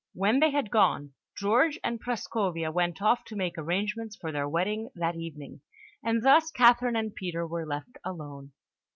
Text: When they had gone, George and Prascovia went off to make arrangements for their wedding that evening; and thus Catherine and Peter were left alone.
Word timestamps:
When 0.15 0.39
they 0.39 0.49
had 0.49 0.71
gone, 0.71 1.13
George 1.37 1.79
and 1.83 2.01
Prascovia 2.01 2.71
went 2.73 3.03
off 3.03 3.23
to 3.25 3.35
make 3.35 3.55
arrangements 3.55 4.15
for 4.15 4.31
their 4.31 4.49
wedding 4.49 4.89
that 4.95 5.15
evening; 5.15 5.61
and 6.03 6.23
thus 6.23 6.49
Catherine 6.49 6.95
and 6.95 7.13
Peter 7.13 7.45
were 7.45 7.67
left 7.67 7.99
alone. 8.03 8.51